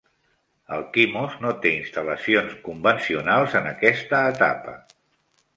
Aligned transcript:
Alkimos 0.77 1.35
no 1.43 1.51
té 1.65 1.73
instal·lacions 1.81 2.57
convencionals 2.65 3.55
en 3.63 3.71
aquesta 3.75 4.27
etapa. 4.35 4.79